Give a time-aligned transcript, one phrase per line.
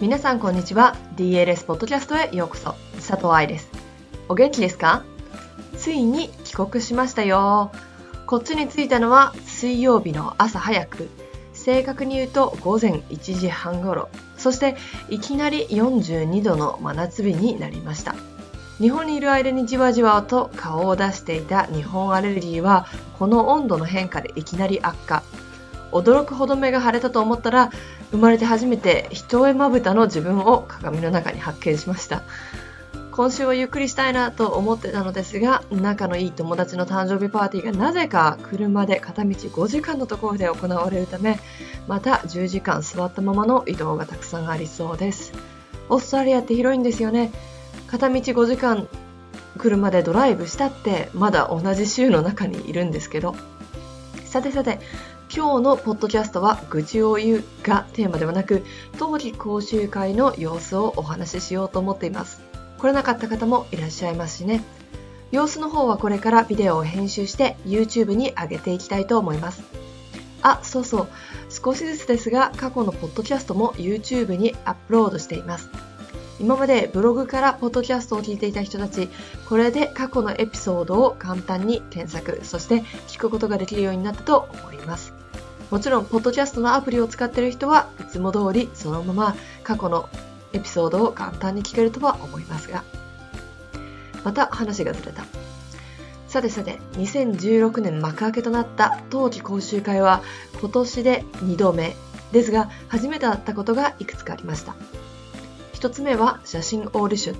[0.00, 0.94] 皆さんこんにちは。
[1.16, 2.76] DLS ポッドキャストへようこそ。
[2.98, 3.68] 佐藤愛です。
[4.28, 5.02] お元気ですか？
[5.76, 7.72] ついに帰国しましたよ。
[8.26, 11.08] こっちに着いたのは水曜日の朝早く。
[11.52, 14.08] 正確に言うと午前1時半頃。
[14.36, 14.76] そして
[15.08, 18.14] いきなり42度の真夏日になりました。
[18.78, 22.86] 日本にいる間にじわじわと顔を出していた日本アレルギーは
[23.18, 25.24] この温度の変化でいきなり悪化。
[25.90, 27.72] 驚くほど目が腫れたと思ったら
[28.10, 32.22] 生まれて初めて一重まぶたの自分を鏡の中に発見しました。
[33.18, 41.40] 今週はゆっくりしたいなと思ってたのですが仲のいい友達の誕生日パーティーがなぜか車で片道5時間のところで行われるため
[41.88, 45.32] また10時間座ったままの移動がたくさんありそうです。
[45.88, 47.32] オーストラリアって広いんですよね。
[47.88, 48.86] 片道5時間
[49.56, 53.34] 車でドライブしたってまだ同じ州の中にいるんですけど。
[54.26, 54.78] さてさて
[55.34, 58.64] 今日のポッドキャストは愚痴を言うがテーマではなく
[58.98, 62.40] 冬季講習会の様子をお話ししようと思っています。
[62.78, 64.64] 来れなかった方もいらっしゃいますしね。
[65.30, 69.62] 様子の方はこれからビデオを編集して YouTube に上げていきたいと思います。
[70.40, 71.08] あそうそう。
[71.50, 75.68] 少しずつですが過去のポッドキャストも YouTube にアップロードしています。
[76.40, 79.10] 今までブログからポッドキャストを聞いていた人たち、
[79.48, 85.17] これで過去のエピソードを簡単に検索、そして聞くことができるようになったと思います。
[85.70, 90.08] もちろん、ポッドキャストのアプリを使っている人はいつも通りそのまま過去の
[90.54, 92.84] エピソードを簡単に聞けるとは思いますが、
[94.24, 95.24] また話がずれた。
[96.26, 100.22] さてさて、2016年幕開けとなった冬季講習会は
[100.60, 101.96] 今年で2度目
[102.32, 104.74] ですが、初めてだったことがいくつかありました。
[105.74, 107.36] 1つ目は写真オーディション。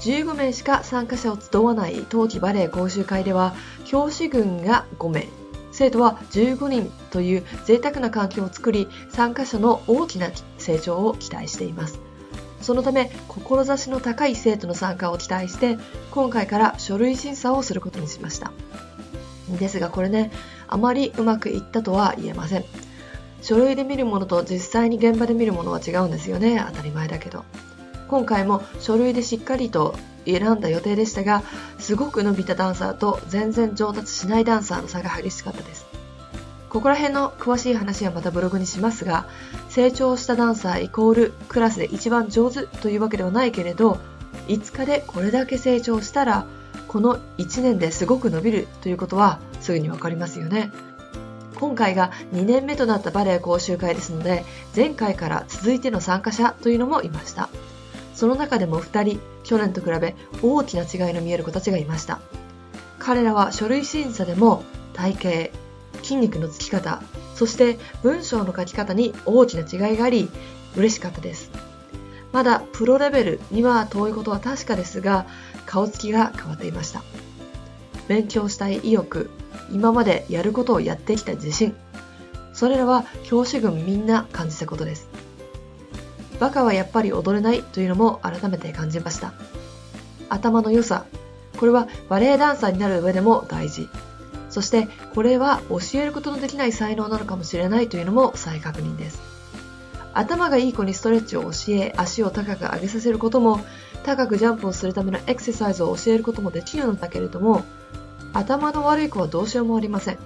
[0.00, 3.54] 15名しか参加者を集わない冬季バレエ講習会では、
[3.84, 5.28] 教師群が5名、
[5.78, 12.00] 生徒は15人という贅沢な環境を作り、参加者の大きな成長を期待しています。
[12.60, 15.78] そのため、志の高い生徒の参加を期待して、
[16.10, 18.50] 今回から書類審査をすることにしました。
[19.60, 20.32] ですがこれね、
[20.66, 22.64] あまりうまくいったとは言えません。
[23.40, 27.44] 書類で見るものと実際に現場で見るものは違うんですよね当たり前だけど
[28.08, 29.94] 今回も書類でしっかりと
[30.28, 31.42] 選んだ予定でしたが
[31.78, 35.86] すごく伸びたダンサーと全然上達しないダンサーの差が激しかったです。
[36.68, 39.26] ここら辺の詳しい話はまたブログにしますが
[39.70, 43.98] 成長したダンサーイコールクラスで一番上手というわけではないけれど
[44.48, 46.46] 5日でこれだけ成長したら
[46.86, 50.70] この1年ですごく伸びるということはすぐにわかりますよね。
[51.58, 54.44] 今回が2年目となったバレエ講習会ですので
[54.76, 57.48] 前回から続いての参加者というのもいました。
[58.18, 62.18] その中でも2人去年と比べ大きな違いの見える子たちがいました。
[62.98, 65.58] 彼らは書類審査でも体型
[66.02, 67.00] 筋肉のつき方
[67.36, 70.28] そして文章の書き方に大きな違いがあり
[70.74, 71.52] 嬉しかったです。
[72.32, 75.24] まだプロレベルには遠いことは確かですが
[75.64, 77.04] 顔つきが変わっていました。
[78.08, 79.30] 勉強したい意欲
[79.70, 81.76] 今までやることをやってきた自信。
[82.52, 85.06] それらは教師群みんな感じたことです。
[86.40, 89.32] バカはやっぱり踊れないというのも改めて感じました。
[90.28, 91.06] 頭の良さ
[91.58, 93.88] これはバレエダンサーになる上でも大事。
[94.50, 99.20] そしてこれは教えることのできない才能なのかもしれないというのも再確認です。
[100.14, 103.60] 頭がいい子にストレッチを教え足を高く上げさせることも
[104.04, 107.64] 高くジャンプをするためのエクササイズを教えることもできるのだけれども
[108.32, 110.18] 頭の悪い子はどうしようもありません。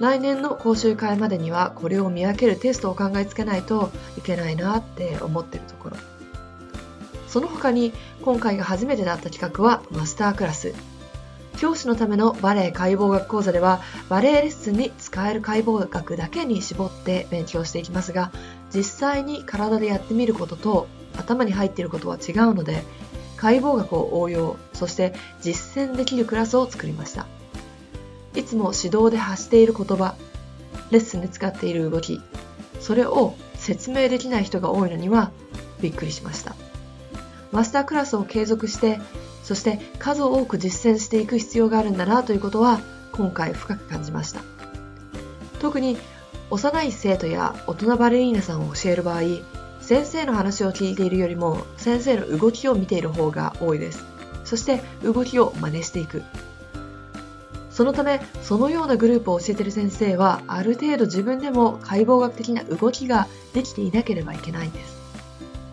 [0.00, 5.96] 来年の講習会までにはこれを見分けるテストを考えつけないといけないなって思ってるところ。
[7.26, 7.92] その他に
[8.22, 10.72] 今回が初めてだった企画はマスタークラス。
[11.58, 18.30] 教師のためのバレエ解剖学講座ではバレエレッスンに使える解剖学だけに絞って勉強していきますが
[18.72, 22.84] 実際に体でやってみることと頭に入っていることは違うので
[23.36, 24.56] 解剖学を応用。
[24.72, 27.26] そして実践できるクラスを作りました。
[28.34, 30.14] いつも指導で発している言葉
[30.90, 32.20] レッスンで使っている動き
[32.80, 35.32] それを説明できない人が多いのには
[35.80, 36.54] びっくりしました。
[37.52, 39.00] マスタークラスを継続して
[39.42, 42.80] そして数多く実践していく必要があるんだなということは
[43.12, 44.42] 今回深く感じました。
[45.60, 45.96] 特に
[46.50, 49.22] 幼い生徒や大人バレリーナさんを教える場合
[49.80, 54.04] 先生の話を聞いているよりも先生の動きを見ている方が多いです。
[54.44, 56.22] そして動きを真似していく。
[57.78, 64.98] そのためそのようなグループを教えている先生はある程度自分でも解剖学的な動きができていなければいけないんです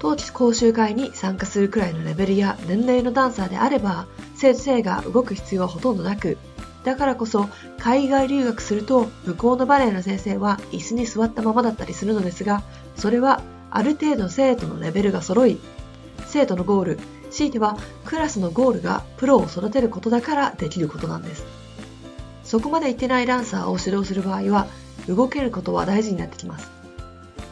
[0.00, 6.38] 当期講習会に参加するくらいのレベルや年齢のダンサーであれば先生が動く必要はほとんどなく
[6.82, 12.64] だからこそ海外留学すると向こうのバレエの先生は椅子に座ったままだったりするのですが
[12.96, 15.60] それはある程度生徒のレベルが揃い、
[16.26, 16.98] 生徒のゴール、
[17.30, 21.61] 強いてはクラスのゴールがプロを育てることだからできることなんです。
[22.52, 24.66] そこまでいってないダンサーを指導する場合は、
[25.08, 26.70] 動けることは大事になってきます。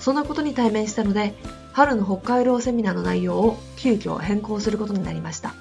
[0.00, 1.36] そんなことに対面したので、
[1.72, 5.54] 春の北海道セミナーの内容を急遽変更することになりました。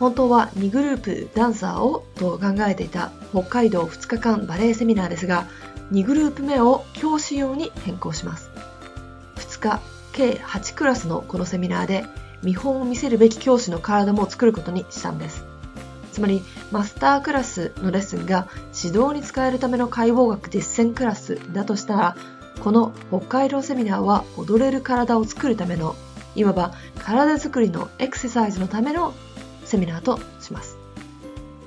[0.00, 5.46] 本当は2グループダンサーをと考えていた北海道2日間バレエセミナーですが、
[5.92, 8.50] 2グループ目を教師用に変更します。
[9.36, 9.80] 2日、
[10.10, 12.04] 計8クラスのこのセミナーで
[12.42, 15.49] 見本を見せるべき教師の体も作ることにしたんです。
[16.12, 18.48] つまり、マスタークラスのレッスンが
[18.82, 22.16] 指導に使えるための解剖学実践クラスだとしたら、
[22.62, 25.96] この北海道セミナーは踊れる体を作るための、
[26.34, 29.14] いわば体作りのエクササイズのための
[29.64, 30.76] セミナーとします。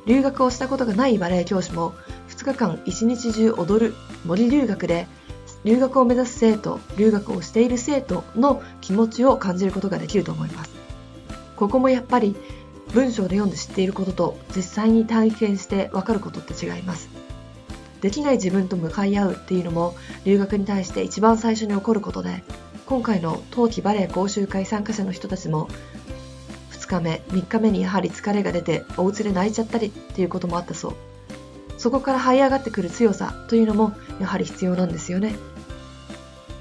[0.05, 1.93] 留学をしたことがないバレエ教師も
[2.29, 3.93] 2日間一日中踊る
[4.25, 5.07] 森留学で
[5.63, 10.71] 留学を目指す生徒、留学をしている生徒の気持ちを感じることができると思います。
[11.55, 12.35] ここもやっぱり
[12.93, 17.09] 文章で読んで知っていることと実際に体験してわかることって違います。
[18.01, 19.95] できない自分と向かい合うっていうのも
[20.25, 22.43] 留学に対して一番最初に起こることで、
[22.85, 25.69] 今回の冬季バレエ講習会参加者の人たちも
[26.71, 30.93] 2日目、3日目にやはり疲れが出てお家で泣いちゃったりっていうこともあったそう。
[31.77, 35.35] そこから這い上がってくる強さというのもやはり必要なんですよね。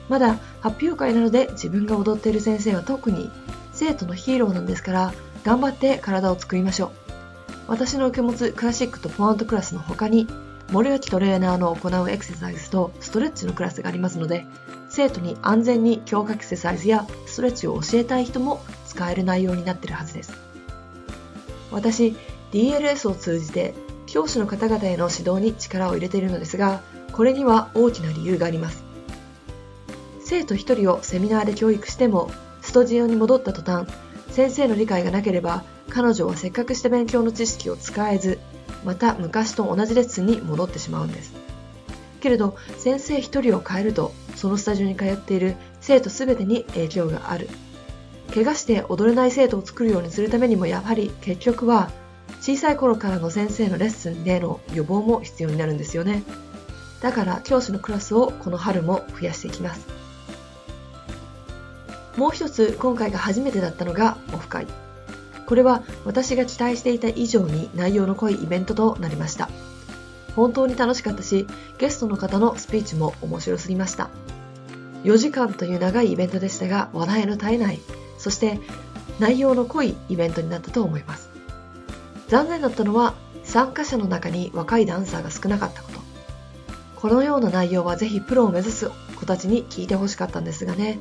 [0.09, 3.31] まだ発表会なので自分が踊っている先生は特に
[3.73, 5.15] 生徒のヒーローなんですから
[5.45, 6.91] 頑張って体を作りましょう。
[7.69, 10.27] 私の受け持つクラシックとポアントクラスの他に
[10.73, 14.47] 森脇トレーナーの行うエクササイズとストレッチのクラスがありますので
[14.89, 20.33] 生徒に安全に強化エクササイズやストレッチを教えたい人も使える内容になっているはずです。
[21.71, 22.15] 私、
[22.53, 23.73] DLS を通じて
[24.07, 28.85] 教師の方々への指導に力を入れているのですが、これには大きな理由があります。
[30.23, 32.31] 生徒1人をセミナーで教育しても、
[32.61, 33.87] ストジオに戻った途端、
[34.33, 38.39] 先生の理解がなければ、彼女はせっかくした勉強の知識を使えず、
[38.85, 41.33] また昔と同じレッスンに戻ってしまうんです。
[42.21, 47.49] けれど、先生1人を変えると、そのスタジオに通っている生徒全てに影響がある。
[48.33, 51.91] 怪我して踊れない生徒を作るようにするためにもやはり結局は
[52.41, 56.23] 小さい頃からの先生のレッスンでの予防も必要になるんですよね。
[57.03, 60.02] だから教師のクラスをこの春も増やしていきます。
[62.17, 64.67] もう一つ今回が初めてだったのがオフ会
[65.47, 69.49] これは私が期待していた以上に内容の濃いイベントとなりました
[70.37, 71.47] 本当に楽しかったし
[71.79, 74.11] ゲストの方のスピーチも面白すぎました
[75.05, 77.81] 4時間という長いイベントでしたが話題の絶えない
[78.19, 78.61] そして
[79.19, 81.31] 内容の濃いイベントになったと思います。
[82.29, 86.01] 残念だったのは参加者の中に若いダンサーが少なかったこと。
[86.97, 91.01] このような内容はぜひプロを目指す子たちに聞いてほしかったんですがね。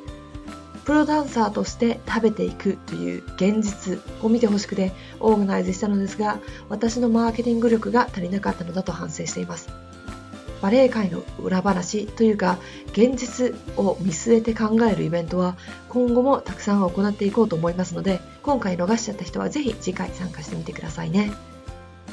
[0.85, 6.39] プロダンサーとして食べていくという現実を見てほしくてオーガナイズしたのですが
[6.69, 9.69] 私のマーケティング力が足りなかったのだと反省しています。
[10.61, 12.59] バレエ界の裏話というか
[12.91, 15.57] 現実を見据えて考えるイベントは
[15.89, 21.33] 今後もたくさん行っていこうと思いますので今回逃しちゃった人はぜひ次回参加してみてくださいね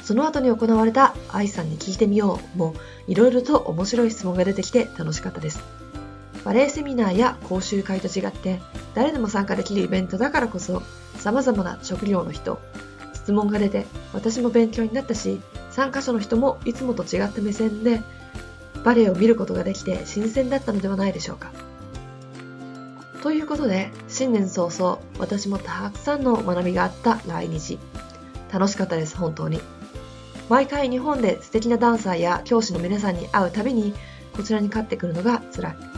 [0.03, 2.75] その後に行われた愛さんに聞いてみようも
[3.07, 5.61] いろいろと面白い質問が出てきて楽しかったです
[6.45, 8.61] バレエセミナーや講習会と違って
[8.95, 10.83] 誰でも参加できるイベントだからこそ
[11.17, 12.61] 様々な職業の人
[13.15, 15.41] 質問が出て私も勉強になったし
[15.71, 18.01] 参加者の人もいつもと違った目線で
[18.85, 21.51] バレエを見ることができて新鮮だったのではないでしょうか。
[23.23, 27.79] ということで、新年早々、私もたくさんの学びがあった来日。
[28.53, 29.61] 楽しかったです、本当に。
[30.49, 33.93] 毎回日本で素敵なダンサーや教師の皆さんに会うたびに、
[34.37, 35.98] こちらに帰ってくるのが辛い。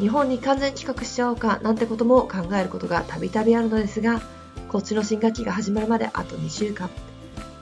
[0.00, 4.22] 日本に完全帰国しちゃおうかなんてことも考えることがたびたびあるのですが、
[4.68, 6.88] こっちの新学期が始まるまであと2週間。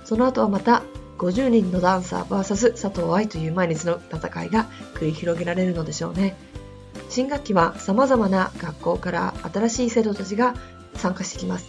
[0.05, 0.83] その後はまた
[1.19, 6.37] 50人のダンサー VS 佐藤愛という毎日の戦いが繰り広げられるのでしょうね。
[7.09, 10.55] 新学期は様々な学校から新しい生徒たちが
[10.95, 11.67] 参加してきます。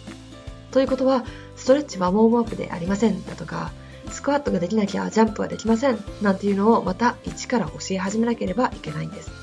[0.70, 1.24] ということは、
[1.56, 3.72] ストレッチはウォームアップでありませんだとか、
[4.10, 9.39] スクワットができなきゃジャンプはできませんなんていうのをまた一から教え始めなければいけないんです。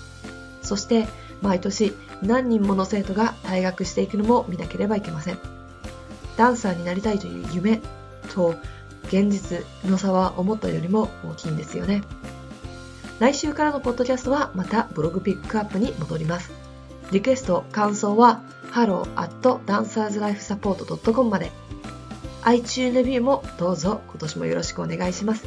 [0.68, 1.08] そして、
[1.42, 5.40] 毎年何人もの生徒が退学していくのも見なければいけません。
[6.36, 7.80] ダンサーになりたいという夢
[8.34, 8.56] と
[9.06, 12.04] 現実の差は思ったよりも大きいんですよね。
[13.20, 16.52] 来週からのポッドキャストはまたブログピックアップに戻ります。
[17.12, 18.42] リクエスト、感想は
[18.74, 21.52] hello.dancerslifesupport.com まで
[22.44, 25.46] iTune レビューもどうぞ今年もよろしくお願いします。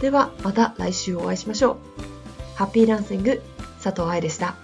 [0.00, 1.76] ではまた来週お会いしましょう。
[2.56, 3.40] ハッピーランシング
[3.82, 4.54] 佐藤愛でした。